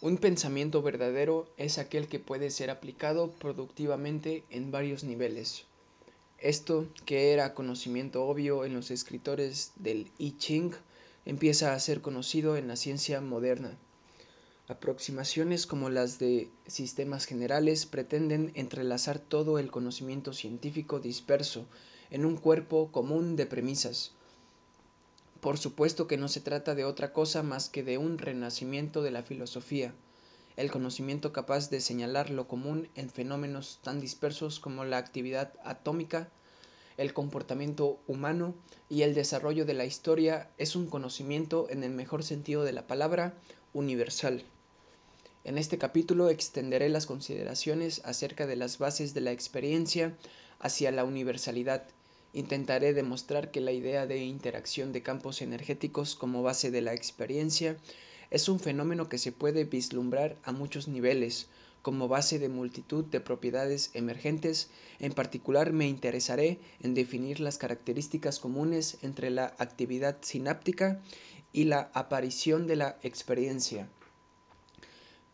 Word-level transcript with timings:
Un 0.00 0.16
pensamiento 0.16 0.80
verdadero 0.80 1.48
es 1.56 1.76
aquel 1.76 2.06
que 2.06 2.20
puede 2.20 2.50
ser 2.50 2.70
aplicado 2.70 3.32
productivamente 3.32 4.44
en 4.48 4.70
varios 4.70 5.02
niveles. 5.02 5.64
Esto, 6.38 6.86
que 7.04 7.32
era 7.32 7.52
conocimiento 7.52 8.24
obvio 8.24 8.64
en 8.64 8.74
los 8.74 8.92
escritores 8.92 9.72
del 9.74 10.08
I 10.18 10.36
Ching, 10.38 10.72
empieza 11.24 11.74
a 11.74 11.80
ser 11.80 12.00
conocido 12.00 12.56
en 12.56 12.68
la 12.68 12.76
ciencia 12.76 13.20
moderna. 13.20 13.76
Aproximaciones 14.68 15.66
como 15.66 15.90
las 15.90 16.20
de 16.20 16.48
sistemas 16.68 17.24
generales 17.24 17.84
pretenden 17.84 18.52
entrelazar 18.54 19.18
todo 19.18 19.58
el 19.58 19.72
conocimiento 19.72 20.32
científico 20.32 21.00
disperso 21.00 21.66
en 22.12 22.24
un 22.24 22.36
cuerpo 22.36 22.92
común 22.92 23.34
de 23.34 23.46
premisas. 23.46 24.12
Por 25.40 25.56
supuesto 25.56 26.08
que 26.08 26.16
no 26.16 26.26
se 26.26 26.40
trata 26.40 26.74
de 26.74 26.84
otra 26.84 27.12
cosa 27.12 27.44
más 27.44 27.68
que 27.68 27.84
de 27.84 27.96
un 27.96 28.18
renacimiento 28.18 29.02
de 29.02 29.12
la 29.12 29.22
filosofía, 29.22 29.94
el 30.56 30.72
conocimiento 30.72 31.32
capaz 31.32 31.70
de 31.70 31.80
señalar 31.80 32.30
lo 32.30 32.48
común 32.48 32.88
en 32.96 33.08
fenómenos 33.08 33.78
tan 33.82 34.00
dispersos 34.00 34.58
como 34.58 34.84
la 34.84 34.98
actividad 34.98 35.52
atómica, 35.64 36.28
el 36.96 37.12
comportamiento 37.12 38.00
humano 38.08 38.56
y 38.88 39.02
el 39.02 39.14
desarrollo 39.14 39.64
de 39.64 39.74
la 39.74 39.84
historia 39.84 40.50
es 40.58 40.74
un 40.74 40.88
conocimiento 40.88 41.68
en 41.70 41.84
el 41.84 41.92
mejor 41.92 42.24
sentido 42.24 42.64
de 42.64 42.72
la 42.72 42.88
palabra 42.88 43.34
universal. 43.72 44.42
En 45.44 45.56
este 45.56 45.78
capítulo 45.78 46.28
extenderé 46.28 46.88
las 46.88 47.06
consideraciones 47.06 48.02
acerca 48.04 48.48
de 48.48 48.56
las 48.56 48.78
bases 48.78 49.14
de 49.14 49.20
la 49.20 49.30
experiencia 49.30 50.16
hacia 50.58 50.90
la 50.90 51.04
universalidad. 51.04 51.84
Intentaré 52.32 52.92
demostrar 52.92 53.50
que 53.50 53.60
la 53.60 53.72
idea 53.72 54.06
de 54.06 54.18
interacción 54.18 54.92
de 54.92 55.02
campos 55.02 55.40
energéticos 55.40 56.14
como 56.14 56.42
base 56.42 56.70
de 56.70 56.82
la 56.82 56.92
experiencia 56.92 57.78
es 58.30 58.48
un 58.48 58.60
fenómeno 58.60 59.08
que 59.08 59.18
se 59.18 59.32
puede 59.32 59.64
vislumbrar 59.64 60.36
a 60.42 60.52
muchos 60.52 60.88
niveles, 60.88 61.48
como 61.80 62.08
base 62.08 62.38
de 62.38 62.48
multitud 62.48 63.04
de 63.04 63.20
propiedades 63.20 63.90
emergentes. 63.94 64.68
En 64.98 65.12
particular 65.12 65.72
me 65.72 65.88
interesaré 65.88 66.58
en 66.80 66.92
definir 66.92 67.40
las 67.40 67.56
características 67.56 68.40
comunes 68.40 68.98
entre 69.02 69.30
la 69.30 69.54
actividad 69.58 70.18
sináptica 70.20 71.00
y 71.52 71.64
la 71.64 71.90
aparición 71.94 72.66
de 72.66 72.76
la 72.76 72.98
experiencia. 73.02 73.88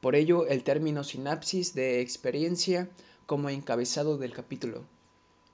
Por 0.00 0.14
ello, 0.14 0.46
el 0.46 0.62
término 0.62 1.02
sinapsis 1.02 1.74
de 1.74 2.00
experiencia 2.00 2.88
como 3.26 3.48
encabezado 3.48 4.18
del 4.18 4.32
capítulo. 4.32 4.84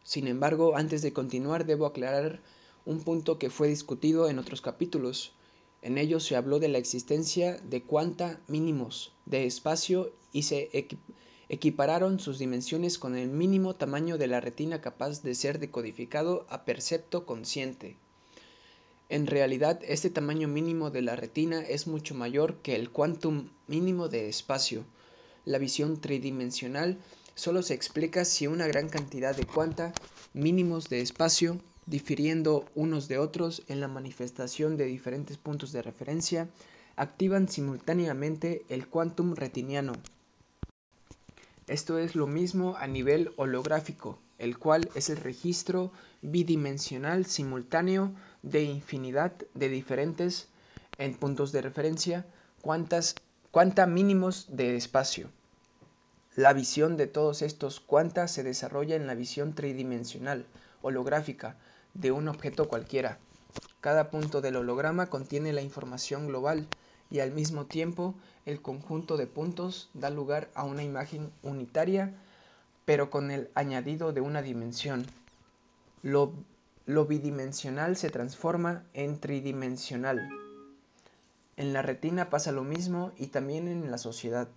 Sin 0.03 0.27
embargo, 0.27 0.77
antes 0.77 1.03
de 1.03 1.13
continuar 1.13 1.67
debo 1.67 1.87
aclarar 1.87 2.41
un 2.85 3.01
punto 3.01 3.39
que 3.39 3.51
fue 3.51 3.69
discutido 3.69 4.29
en 4.29 4.39
otros 4.39 4.61
capítulos. 4.61 5.33
En 5.83 5.99
ellos 5.99 6.25
se 6.25 6.37
habló 6.37 6.59
de 6.59 6.69
la 6.69 6.79
existencia 6.79 7.59
de 7.59 7.83
cuanta 7.83 8.41
mínimos 8.49 9.13
de 9.27 9.47
espacio 9.47 10.13
y 10.33 10.43
se 10.43 10.71
equipararon 11.49 12.21
sus 12.21 12.39
dimensiones 12.39 12.99
con 12.99 13.17
el 13.17 13.29
mínimo 13.29 13.75
tamaño 13.75 14.19
de 14.19 14.27
la 14.27 14.41
retina 14.41 14.81
capaz 14.81 15.23
de 15.23 15.35
ser 15.35 15.59
decodificado 15.59 16.47
a 16.49 16.65
percepto 16.65 17.27
consciente. 17.27 17.97
En 19.09 19.27
realidad, 19.27 19.81
este 19.83 20.09
tamaño 20.09 20.47
mínimo 20.47 20.91
de 20.91 21.03
la 21.03 21.17
retina 21.17 21.63
es 21.63 21.89
mucho 21.89 22.15
mayor 22.15 22.59
que 22.63 22.77
el 22.77 22.91
quantum 22.91 23.49
mínimo 23.67 24.09
de 24.09 24.29
espacio. 24.29 24.85
La 25.45 25.59
visión 25.59 26.01
tridimensional 26.01 26.99
solo 27.35 27.63
se 27.63 27.75
explica 27.75 28.25
si 28.25 28.47
una 28.47 28.67
gran 28.67 28.89
cantidad 28.89 29.35
de 29.35 29.47
cuanta 29.47 29.95
mínimos 30.33 30.89
de 30.89 31.01
espacio, 31.01 31.61
difiriendo 31.87 32.69
unos 32.75 33.09
de 33.09 33.19
otros 33.19 33.63
en 33.69 33.81
la 33.81 33.89
manifestación 33.89 34.77
de 34.77 34.87
diferentes 34.87 35.37
puntos 35.37 35.73
de 35.73 35.83
referencia, 35.83 36.49
activan 36.97 37.49
simultáneamente 37.49 38.65
el 38.69 38.87
quantum 38.87 39.35
retiniano. 39.35 39.97
Esto 41.67 41.99
es 41.99 42.15
lo 42.15 42.27
mismo 42.27 42.77
a 42.77 42.87
nivel 42.87 43.33
holográfico, 43.37 44.19
el 44.39 44.59
cual 44.59 44.91
es 44.95 45.09
el 45.09 45.19
registro 45.19 45.93
bidimensional 46.23 47.27
simultáneo 47.27 48.13
de 48.43 48.63
infinidad 48.65 49.33
de 49.55 49.69
diferentes 49.69 50.49
en 50.99 51.15
puntos 51.15 51.53
de 51.53 51.63
referencia 51.63 52.27
cuantas, 52.61 53.17
cuanta 53.51 53.87
mínimos 53.87 54.47
de 54.51 54.77
espacio. 54.77 55.31
La 56.37 56.53
visión 56.53 56.97
de 56.97 57.07
todos 57.07 57.43
estos 57.43 57.81
cuantas 57.81 58.31
se 58.31 58.43
desarrolla 58.43 58.97
en 58.97 59.07
la 59.07 59.15
visión 59.15 59.55
tridimensional, 59.55 60.47
holográfica, 60.83 61.57
de 61.95 62.13
un 62.13 62.29
objeto 62.29 62.69
cualquiera. 62.69 63.19
Cada 63.81 64.11
punto 64.11 64.41
del 64.41 64.57
holograma 64.57 65.07
contiene 65.07 65.53
la 65.53 65.63
información 65.63 66.29
global 66.29 66.67
y 67.11 67.21
al 67.21 67.33
mismo 67.33 67.67
tiempo 67.67 68.15
el 68.47 68.63
conjunto 68.63 69.17
de 69.17 69.27
puntos 69.27 69.91
da 69.95 70.11
lugar 70.11 70.49
a 70.55 70.65
una 70.65 70.83
imagen 70.83 71.31
unitaria 71.43 72.15
pero 72.85 73.11
con 73.11 73.31
el 73.31 73.51
añadido 73.55 74.13
de 74.13 74.21
una 74.21 74.43
dimensión. 74.43 75.07
Lo 76.03 76.33
lo 76.87 77.07
bidimensional 77.07 77.97
se 77.97 78.11
transforma 78.11 78.83
en 78.95 79.21
tridimensional. 79.21 80.29
En 81.57 81.73
la 81.73 81.83
retina 81.83 82.31
pasa 82.31 82.51
lo 82.51 82.65
mismo 82.65 83.13
y 83.17 83.29
también 83.29 83.69
en 83.69 83.93
la 83.93 83.99
sociedad. 83.99 84.49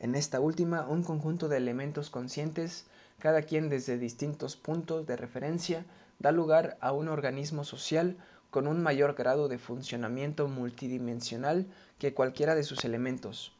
En 0.00 0.14
esta 0.14 0.40
última, 0.40 0.86
un 0.86 1.02
conjunto 1.02 1.48
de 1.48 1.56
elementos 1.56 2.10
conscientes, 2.10 2.86
cada 3.18 3.42
quien 3.42 3.68
desde 3.68 3.98
distintos 3.98 4.56
puntos 4.56 5.06
de 5.06 5.16
referencia, 5.16 5.84
da 6.18 6.32
lugar 6.32 6.76
a 6.80 6.92
un 6.92 7.08
organismo 7.08 7.64
social 7.64 8.16
con 8.50 8.66
un 8.66 8.82
mayor 8.82 9.14
grado 9.14 9.48
de 9.48 9.58
funcionamiento 9.58 10.48
multidimensional 10.48 11.66
que 11.98 12.14
cualquiera 12.14 12.54
de 12.54 12.62
sus 12.62 12.84
elementos. 12.84 13.52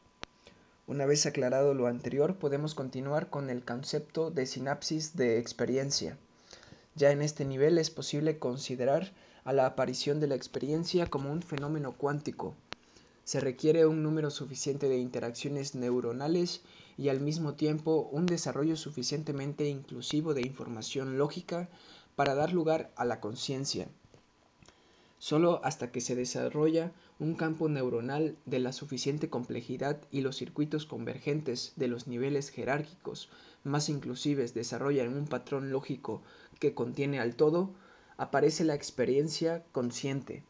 Una 0.87 1.05
vez 1.05 1.25
aclarado 1.25 1.73
lo 1.73 1.87
anterior, 1.87 2.37
podemos 2.37 2.73
continuar 2.73 3.29
con 3.29 3.49
el 3.49 3.63
concepto 3.63 4.31
de 4.31 4.45
sinapsis 4.45 5.15
de 5.15 5.37
experiencia. 5.37 6.17
Ya 6.95 7.11
en 7.11 7.21
este 7.21 7.45
nivel 7.45 7.77
es 7.77 7.91
posible 7.91 8.39
considerar 8.39 9.11
a 9.43 9.53
la 9.53 9.65
aparición 9.65 10.19
de 10.19 10.27
la 10.27 10.35
experiencia 10.35 11.05
como 11.05 11.31
un 11.31 11.43
fenómeno 11.43 11.91
cuántico. 11.91 12.55
Se 13.29 13.39
requiere 13.39 13.85
un 13.85 14.01
número 14.01 14.31
suficiente 14.31 14.89
de 14.89 14.97
interacciones 14.97 15.75
neuronales 15.75 16.63
y 16.97 17.09
al 17.09 17.19
mismo 17.19 17.53
tiempo 17.53 18.09
un 18.11 18.25
desarrollo 18.25 18.75
suficientemente 18.75 19.69
inclusivo 19.69 20.33
de 20.33 20.41
información 20.41 21.19
lógica 21.19 21.69
para 22.15 22.33
dar 22.33 22.53
lugar 22.53 22.91
a 22.95 23.05
la 23.05 23.19
conciencia. 23.19 23.87
Solo 25.19 25.61
hasta 25.63 25.91
que 25.91 26.01
se 26.01 26.15
desarrolla 26.15 26.91
un 27.19 27.35
campo 27.35 27.69
neuronal 27.69 28.35
de 28.47 28.57
la 28.57 28.73
suficiente 28.73 29.29
complejidad 29.29 30.01
y 30.09 30.21
los 30.21 30.35
circuitos 30.35 30.87
convergentes 30.87 31.73
de 31.75 31.87
los 31.87 32.07
niveles 32.07 32.49
jerárquicos 32.49 33.29
más 33.63 33.89
inclusives 33.89 34.55
desarrollan 34.55 35.15
un 35.15 35.27
patrón 35.27 35.69
lógico 35.69 36.23
que 36.59 36.73
contiene 36.73 37.19
al 37.19 37.35
todo, 37.35 37.69
aparece 38.17 38.63
la 38.63 38.73
experiencia 38.73 39.63
consciente, 39.71 40.41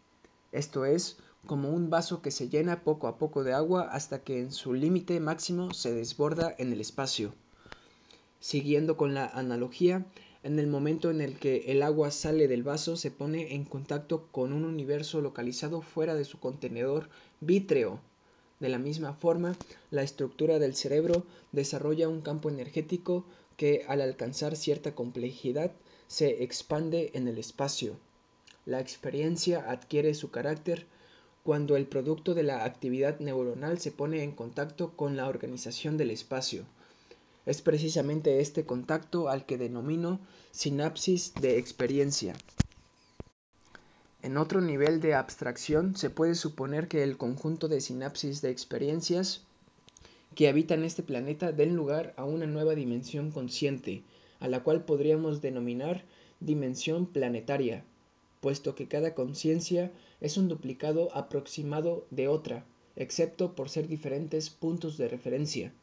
esto 0.52 0.86
es, 0.86 1.18
como 1.46 1.70
un 1.70 1.90
vaso 1.90 2.22
que 2.22 2.32
se 2.32 2.50
llena 2.50 2.84
poco 2.84 3.08
a 3.08 3.18
poco 3.18 3.44
de 3.44 3.54
agua 3.54 3.90
hasta 3.92 4.24
que 4.24 4.40
en 4.40 4.52
su 4.52 4.74
límite 4.74 5.20
máximo 5.20 5.74
se 5.74 5.94
desborda 5.94 6.54
en 6.58 6.74
el 6.74 6.82
espacio. 6.82 7.34
Siguiendo 8.40 8.98
con 8.98 9.14
la 9.14 9.26
analogía, 9.26 10.06
en 10.44 10.58
el 10.60 10.68
momento 10.68 11.12
en 11.12 11.20
el 11.20 11.38
que 11.38 11.72
el 11.72 11.84
agua 11.84 12.12
sale 12.12 12.48
del 12.48 12.64
vaso 12.64 12.96
se 12.96 13.12
pone 13.12 13.56
en 13.56 13.66
contacto 13.66 14.28
con 14.32 14.54
un 14.54 14.64
universo 14.64 15.20
localizado 15.20 15.82
fuera 15.82 16.16
de 16.16 16.24
su 16.24 16.40
contenedor 16.40 17.10
vítreo. 17.42 18.00
De 18.60 18.70
la 18.70 18.78
misma 18.78 19.14
forma, 19.14 19.58
la 19.92 20.04
estructura 20.04 20.60
del 20.60 20.76
cerebro 20.76 21.26
desarrolla 21.52 22.08
un 22.08 22.22
campo 22.22 22.50
energético 22.50 23.26
que 23.58 23.84
al 23.88 24.00
alcanzar 24.00 24.56
cierta 24.56 24.96
complejidad 24.96 25.72
se 26.08 26.44
expande 26.44 27.12
en 27.14 27.28
el 27.28 27.38
espacio. 27.38 27.98
La 28.66 28.80
experiencia 28.80 29.70
adquiere 29.70 30.14
su 30.14 30.32
carácter 30.32 30.86
cuando 31.44 31.76
el 31.76 31.88
producto 31.88 32.34
de 32.34 32.44
la 32.44 32.66
actividad 32.66 33.20
neuronal 33.20 33.80
se 33.80 33.92
pone 33.92 34.24
en 34.24 34.32
contacto 34.32 34.92
con 34.96 35.16
la 35.16 35.28
organización 35.28 35.98
del 35.98 36.12
espacio. 36.12 36.66
Es 37.46 37.62
precisamente 37.62 38.42
este 38.42 38.66
contacto 38.66 39.30
al 39.30 39.46
que 39.46 39.58
denomino 39.58 40.20
sinapsis 40.52 41.34
de 41.42 41.58
experiencia. 41.58 42.36
En 44.22 44.38
otro 44.38 44.60
nivel 44.60 45.00
de 45.00 45.14
abstracción 45.16 45.96
se 45.96 46.10
puede 46.10 46.36
suponer 46.36 46.90
que 46.90 47.04
el 47.04 47.18
conjunto 47.18 47.70
de 47.70 47.80
sinapsis 47.80 48.42
de 48.42 48.50
experiencias 48.50 49.46
que 50.36 50.50
habitan 50.50 50.84
este 50.84 51.04
planeta 51.04 51.52
den 51.54 51.76
lugar 51.76 52.14
a 52.18 52.26
una 52.26 52.46
nueva 52.46 52.76
dimensión 52.76 53.32
consciente, 53.32 54.04
a 54.40 54.48
la 54.48 54.62
cual 54.62 54.84
podríamos 54.84 55.42
denominar 55.42 56.04
dimensión 56.40 57.06
planetaria, 57.06 57.84
puesto 58.42 58.76
que 58.76 58.88
cada 58.88 59.16
conciencia 59.16 59.92
es 60.22 60.38
un 60.38 60.48
duplicado 60.48 61.16
aproximado 61.16 62.06
de 62.12 62.28
otra, 62.28 62.66
excepto 62.96 63.56
por 63.56 63.70
ser 63.70 63.88
diferentes 63.88 64.50
puntos 64.50 64.98
de 64.98 65.08
referencia. 65.08 65.74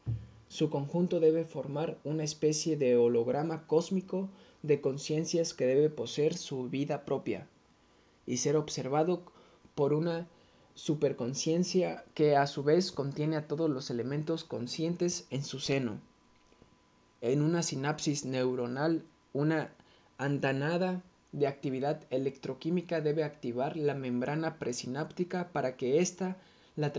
Su 0.47 0.69
conjunto 0.69 1.19
debe 1.19 1.43
formar 1.43 1.97
una 2.03 2.23
especie 2.23 2.77
de 2.77 2.95
holograma 2.95 3.67
cósmico 3.67 4.29
de 4.63 4.79
conciencias 4.81 5.53
que 5.53 5.65
debe 5.65 5.89
poseer 5.89 6.35
su 6.35 6.69
vida 6.69 7.05
propia 7.05 7.47
y 8.25 8.37
ser 8.37 8.55
observado 8.55 9.23
por 9.75 9.93
una 9.93 10.27
superconciencia 10.75 12.05
que 12.13 12.35
a 12.35 12.45
su 12.45 12.63
vez 12.63 12.91
contiene 12.91 13.35
a 13.35 13.47
todos 13.47 13.69
los 13.69 13.89
elementos 13.89 14.43
conscientes 14.43 15.25
en 15.31 15.43
su 15.43 15.59
seno. 15.59 15.99
En 17.21 17.41
una 17.41 17.63
sinapsis 17.63 18.25
neuronal, 18.25 19.03
una 19.33 19.73
andanada 20.17 21.01
de 21.37 21.47
actividad 21.47 22.03
electroquímica 22.09 22.99
debe 23.01 23.23
activar 23.23 23.77
la 23.77 23.93
membrana 23.93 24.57
presináptica 24.57 25.49
para 25.53 25.77
que 25.77 25.99
ésta 25.99 26.37
la, 26.75 26.91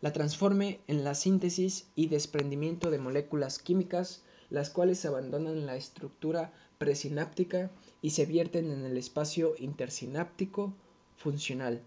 la 0.00 0.12
transforme 0.12 0.80
en 0.88 1.04
la 1.04 1.14
síntesis 1.14 1.86
y 1.94 2.08
desprendimiento 2.08 2.90
de 2.90 2.98
moléculas 2.98 3.58
químicas, 3.58 4.22
las 4.50 4.70
cuales 4.70 5.04
abandonan 5.04 5.66
la 5.66 5.76
estructura 5.76 6.52
presináptica 6.78 7.70
y 8.02 8.10
se 8.10 8.26
vierten 8.26 8.70
en 8.70 8.84
el 8.84 8.96
espacio 8.96 9.54
intersináptico 9.58 10.74
funcional. 11.16 11.82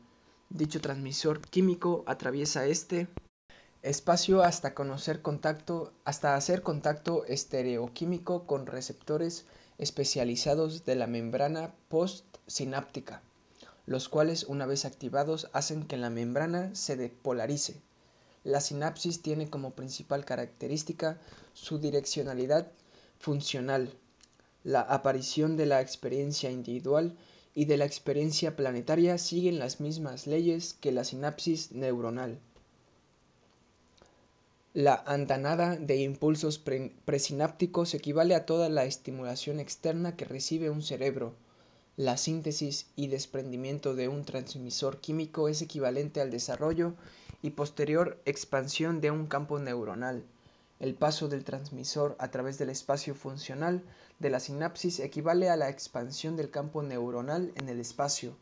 Dicho 0.49 0.79
transmisor 0.79 1.41
químico 1.41 2.03
atraviesa 2.05 2.67
este 2.67 3.07
espacio 3.81 4.43
hasta 4.43 4.73
conocer 4.73 5.21
contacto, 5.21 5.91
hasta 6.05 6.35
hacer 6.35 6.61
contacto 6.61 7.25
estereoquímico 7.25 8.45
con 8.45 8.65
receptores 8.65 9.45
especializados 9.77 10.85
de 10.85 10.95
la 10.95 11.07
membrana 11.07 11.73
postsináptica, 11.89 13.21
los 13.85 14.09
cuales 14.09 14.43
una 14.43 14.65
vez 14.65 14.85
activados 14.85 15.49
hacen 15.53 15.85
que 15.85 15.97
la 15.97 16.09
membrana 16.09 16.73
se 16.75 16.95
depolarice. 16.95 17.81
La 18.43 18.61
sinapsis 18.61 19.21
tiene 19.21 19.49
como 19.49 19.71
principal 19.71 20.25
característica 20.25 21.19
su 21.53 21.79
direccionalidad 21.79 22.71
funcional, 23.19 23.93
la 24.63 24.81
aparición 24.81 25.57
de 25.57 25.65
la 25.65 25.81
experiencia 25.81 26.49
individual 26.49 27.17
y 27.53 27.65
de 27.65 27.77
la 27.77 27.85
experiencia 27.85 28.55
planetaria 28.55 29.17
siguen 29.17 29.59
las 29.59 29.81
mismas 29.81 30.25
leyes 30.25 30.73
que 30.73 30.91
la 30.91 31.03
sinapsis 31.03 31.71
neuronal. 31.73 32.39
La 34.75 35.03
andanada 35.05 35.75
de 35.75 35.97
impulsos 35.97 36.57
presinápticos 36.57 37.93
equivale 37.93 38.33
a 38.33 38.47
toda 38.47 38.69
la 38.69 38.85
estimulación 38.85 39.59
externa 39.59 40.15
que 40.15 40.25
recibe 40.25 40.71
un 40.71 40.81
cerebro. 40.81 41.35
La 41.95 42.17
síntesis 42.17 42.87
y 42.95 43.05
desprendimiento 43.05 43.93
de 43.93 44.07
un 44.07 44.25
transmisor 44.25 44.99
químico 44.99 45.47
es 45.47 45.61
equivalente 45.61 46.21
al 46.21 46.31
desarrollo 46.31 46.95
y 47.43 47.51
posterior 47.51 48.19
expansión 48.25 48.99
de 48.99 49.11
un 49.11 49.27
campo 49.27 49.59
neuronal. 49.59 50.23
El 50.79 50.95
paso 50.95 51.27
del 51.27 51.43
transmisor 51.43 52.15
a 52.17 52.31
través 52.31 52.57
del 52.57 52.71
espacio 52.71 53.13
funcional 53.13 53.83
de 54.17 54.31
la 54.31 54.39
sinapsis 54.39 54.99
equivale 55.01 55.51
a 55.51 55.55
la 55.55 55.69
expansión 55.69 56.35
del 56.35 56.49
campo 56.49 56.81
neuronal 56.81 57.51
en 57.57 57.69
el 57.69 57.79
espacio. 57.79 58.35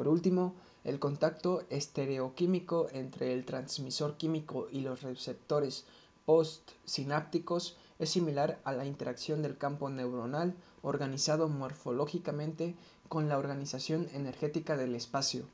Por 0.00 0.08
último, 0.08 0.54
el 0.82 0.98
contacto 0.98 1.62
estereoquímico 1.68 2.88
entre 2.92 3.34
el 3.34 3.44
transmisor 3.44 4.16
químico 4.16 4.66
y 4.72 4.80
los 4.80 5.02
receptores 5.02 5.84
postsinápticos 6.24 7.76
es 7.98 8.08
similar 8.08 8.58
a 8.64 8.72
la 8.72 8.86
interacción 8.86 9.42
del 9.42 9.58
campo 9.58 9.90
neuronal 9.90 10.54
organizado 10.80 11.50
morfológicamente 11.50 12.76
con 13.10 13.28
la 13.28 13.36
organización 13.36 14.08
energética 14.14 14.78
del 14.78 14.94
espacio. 14.94 15.44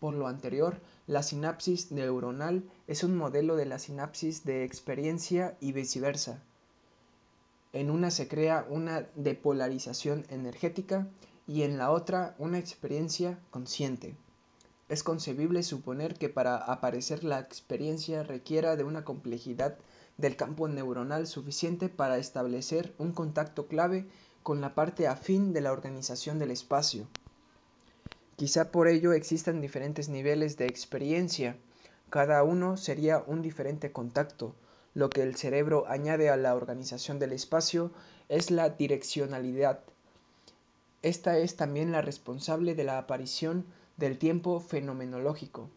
Por 0.00 0.12
lo 0.12 0.26
anterior, 0.26 0.78
la 1.06 1.22
sinapsis 1.22 1.92
neuronal 1.92 2.64
es 2.88 3.04
un 3.04 3.16
modelo 3.16 3.56
de 3.56 3.64
la 3.64 3.78
sinapsis 3.78 4.44
de 4.44 4.64
experiencia 4.64 5.56
y 5.60 5.72
viceversa. 5.72 6.42
En 7.72 7.90
una 7.90 8.10
se 8.10 8.28
crea 8.28 8.66
una 8.68 9.06
depolarización 9.14 10.26
energética 10.28 11.08
y 11.52 11.64
en 11.64 11.76
la 11.76 11.90
otra 11.90 12.34
una 12.38 12.58
experiencia 12.58 13.38
consciente. 13.50 14.16
Es 14.88 15.02
concebible 15.02 15.62
suponer 15.62 16.14
que 16.14 16.30
para 16.30 16.56
aparecer 16.56 17.24
la 17.24 17.40
experiencia 17.40 18.22
requiera 18.22 18.74
de 18.74 18.84
una 18.84 19.04
complejidad 19.04 19.76
del 20.16 20.34
campo 20.36 20.66
neuronal 20.66 21.26
suficiente 21.26 21.90
para 21.90 22.16
establecer 22.16 22.94
un 22.96 23.12
contacto 23.12 23.66
clave 23.66 24.06
con 24.42 24.62
la 24.62 24.74
parte 24.74 25.06
afín 25.08 25.52
de 25.52 25.60
la 25.60 25.72
organización 25.72 26.38
del 26.38 26.52
espacio. 26.52 27.06
Quizá 28.36 28.70
por 28.70 28.88
ello 28.88 29.12
existan 29.12 29.60
diferentes 29.60 30.08
niveles 30.08 30.56
de 30.56 30.68
experiencia, 30.68 31.58
cada 32.08 32.42
uno 32.44 32.78
sería 32.78 33.22
un 33.26 33.42
diferente 33.42 33.92
contacto. 33.92 34.54
Lo 34.94 35.12
que 35.12 35.22
el 35.22 35.36
cerebro 35.36 35.84
añade 35.86 36.30
a 36.30 36.36
la 36.38 36.54
organización 36.54 37.18
del 37.18 37.32
espacio 37.32 37.90
es 38.30 38.50
la 38.50 38.70
direccionalidad. 38.70 39.80
Esta 41.02 41.36
es 41.38 41.56
también 41.56 41.90
la 41.90 42.00
responsable 42.00 42.76
de 42.76 42.84
la 42.84 42.96
aparición 42.96 43.66
del 43.96 44.18
tiempo 44.18 44.60
fenomenológico, 44.60 45.68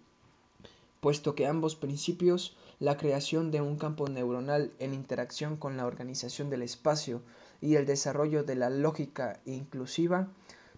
puesto 1.01 1.33
que 1.33 1.47
ambos 1.47 1.75
principios, 1.75 2.55
la 2.79 2.97
creación 2.97 3.49
de 3.49 3.59
un 3.59 3.77
campo 3.77 4.07
neuronal 4.07 4.71
en 4.77 4.93
interacción 4.93 5.57
con 5.57 5.77
la 5.77 5.87
organización 5.87 6.51
del 6.51 6.61
espacio 6.61 7.23
y 7.59 7.75
el 7.75 7.87
desarrollo 7.87 8.43
de 8.43 8.55
la 8.55 8.69
lógica 8.69 9.39
inclusiva, 9.45 10.27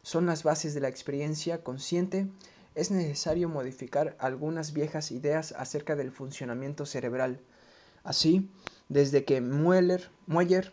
son 0.01 0.25
las 0.25 0.43
bases 0.43 0.73
de 0.73 0.79
la 0.79 0.87
experiencia 0.87 1.61
consciente, 1.61 2.29
es 2.73 2.89
necesario 2.89 3.49
modificar 3.49 4.15
algunas 4.17 4.71
viejas 4.71 5.11
ideas 5.11 5.51
acerca 5.57 5.97
del 5.97 6.11
funcionamiento 6.11 6.85
cerebral. 6.85 7.41
Así, 8.03 8.49
desde 8.87 9.25
que 9.25 9.41
Mueller, 9.41 10.09
Mueller 10.25 10.71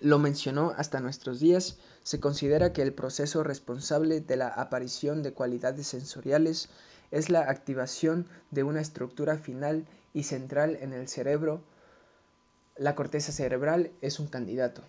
lo 0.00 0.18
mencionó 0.18 0.72
hasta 0.76 1.00
nuestros 1.00 1.40
días, 1.40 1.78
se 2.02 2.20
considera 2.20 2.72
que 2.72 2.82
el 2.82 2.92
proceso 2.92 3.42
responsable 3.42 4.20
de 4.20 4.36
la 4.36 4.48
aparición 4.48 5.22
de 5.22 5.32
cualidades 5.32 5.86
sensoriales 5.86 6.68
es 7.10 7.30
la 7.30 7.48
activación 7.48 8.26
de 8.50 8.64
una 8.64 8.80
estructura 8.80 9.38
final 9.38 9.86
y 10.12 10.24
central 10.24 10.76
en 10.80 10.92
el 10.92 11.08
cerebro. 11.08 11.62
La 12.76 12.94
corteza 12.94 13.32
cerebral 13.32 13.92
es 14.00 14.18
un 14.18 14.26
candidato. 14.26 14.82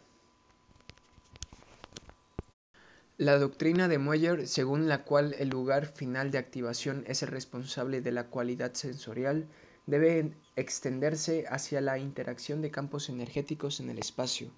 La 3.17 3.37
doctrina 3.37 3.87
de 3.87 3.97
Mueller, 3.97 4.45
según 4.45 4.89
la 4.89 5.03
cual 5.05 5.35
el 5.39 5.47
lugar 5.47 5.85
final 5.85 6.31
de 6.31 6.37
activación 6.37 7.05
es 7.07 7.23
el 7.23 7.29
responsable 7.29 8.01
de 8.01 8.11
la 8.11 8.27
cualidad 8.27 8.73
sensorial, 8.73 9.47
debe 9.85 10.33
extenderse 10.57 11.45
hacia 11.47 11.79
la 11.79 11.97
interacción 11.97 12.61
de 12.61 12.71
campos 12.71 13.07
energéticos 13.07 13.79
en 13.79 13.89
el 13.89 13.99
espacio. 13.99 14.51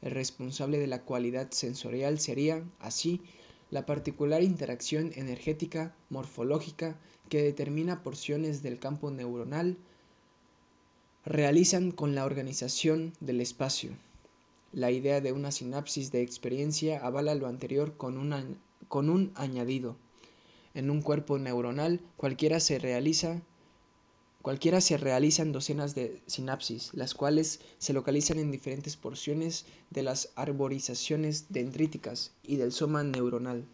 El 0.00 0.12
responsable 0.12 0.78
de 0.78 0.86
la 0.86 1.02
cualidad 1.02 1.50
sensorial 1.50 2.20
sería, 2.20 2.62
así, 2.78 3.20
la 3.70 3.84
particular 3.84 4.42
interacción 4.42 5.12
energética 5.14 5.94
morfológica 6.08 6.96
que 7.28 7.42
determina 7.42 8.02
porciones 8.02 8.62
del 8.62 8.78
campo 8.78 9.10
neuronal 9.10 9.76
realizan 11.24 11.90
con 11.90 12.14
la 12.14 12.24
organización 12.24 13.12
del 13.20 13.40
espacio. 13.40 13.90
La 14.72 14.90
idea 14.90 15.20
de 15.20 15.32
una 15.32 15.50
sinapsis 15.50 16.12
de 16.12 16.22
experiencia 16.22 17.04
avala 17.04 17.34
lo 17.34 17.46
anterior 17.46 17.96
con, 17.96 18.58
con 18.88 19.10
un 19.10 19.32
añadido. 19.34 19.96
En 20.74 20.90
un 20.90 21.02
cuerpo 21.02 21.38
neuronal 21.38 22.00
cualquiera 22.16 22.60
se 22.60 22.78
realiza 22.78 23.42
Cualquiera 24.48 24.80
se 24.80 24.96
realizan 24.96 25.52
docenas 25.52 25.94
de 25.94 26.22
sinapsis, 26.26 26.94
las 26.94 27.12
cuales 27.12 27.60
se 27.76 27.92
localizan 27.92 28.38
en 28.38 28.50
diferentes 28.50 28.96
porciones 28.96 29.66
de 29.90 30.02
las 30.02 30.30
arborizaciones 30.36 31.52
dendríticas 31.52 32.32
y 32.42 32.56
del 32.56 32.72
soma 32.72 33.02
neuronal. 33.04 33.66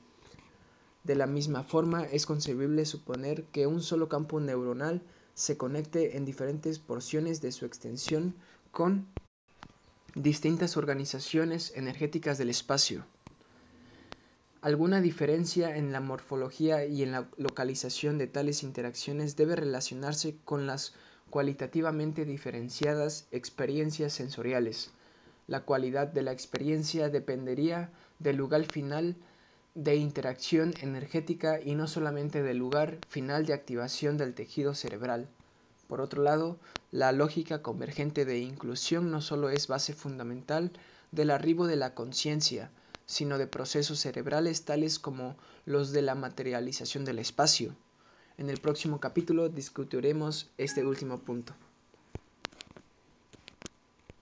De 1.05 1.15
la 1.15 1.29
misma 1.29 1.63
forma, 1.63 2.03
es 2.03 2.27
concebible 2.27 2.87
suponer 2.87 3.45
que 3.53 3.69
un 3.69 3.83
solo 3.83 4.09
campo 4.09 4.41
neuronal 4.41 5.01
se 5.35 5.57
conecte 5.57 6.17
en 6.17 6.25
diferentes 6.25 6.81
porciones 6.81 7.41
de 7.41 7.53
su 7.53 7.67
extensión 7.67 8.35
con 8.73 9.07
distintas 10.17 10.77
organizaciones 10.77 11.73
energéticas 11.77 12.37
del 12.37 12.51
espacio. 12.51 13.07
Alguna 14.65 15.03
diferencia 15.03 15.77
en 15.77 15.93
la 15.93 16.01
morfología 16.01 16.87
y 16.87 17.03
en 17.03 17.13
la 17.13 17.29
localización 17.37 18.17
de 18.17 18.29
tales 18.29 18.63
interacciones 18.63 19.37
debe 19.37 19.57
relacionarse 19.57 20.39
con 20.43 20.67
las 20.67 20.95
cualitativamente 21.29 22.25
diferenciadas 22.25 23.27
experiencias 23.31 24.15
sensoriales. 24.15 24.91
La 25.49 25.67
cualidad 25.67 26.07
de 26.07 26.23
la 26.23 26.33
experiencia 26.33 27.11
dependería 27.11 27.91
del 28.19 28.37
lugar 28.37 28.65
final 28.65 29.17
de 29.75 29.97
interacción 29.97 30.73
energética 30.81 31.61
y 31.61 31.75
no 31.75 31.87
solamente 31.87 32.43
del 32.43 32.57
lugar 32.57 32.97
final 33.07 33.45
de 33.45 33.53
activación 33.53 34.17
del 34.17 34.33
tejido 34.33 34.75
cerebral. 34.75 35.29
Por 35.89 36.01
otro 36.01 36.23
lado, 36.23 36.57
la 36.91 37.13
lógica 37.13 37.61
convergente 37.61 38.25
de 38.25 38.39
inclusión 38.39 39.11
no 39.11 39.21
solo 39.21 39.51
es 39.51 39.69
base 39.69 39.93
fundamental 39.93 40.73
del 41.13 41.33
arribo 41.33 41.67
de 41.67 41.77
la 41.77 41.93
conciencia, 41.93 42.71
sino 43.07 43.39
de 43.39 43.47
procesos 43.47 44.01
cerebrales 44.01 44.65
tales 44.65 44.99
como 44.99 45.37
los 45.67 45.93
de 45.93 46.03
la 46.03 46.15
materialización 46.15 47.05
del 47.05 47.19
espacio. 47.19 47.75
En 48.39 48.51
el 48.51 48.61
próximo 48.61 49.01
capítulo 49.01 49.49
discutiremos 49.49 50.51
este 50.59 50.85
último 50.85 51.19
punto. 51.19 51.55